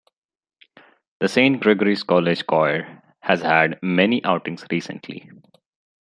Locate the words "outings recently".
4.25-5.29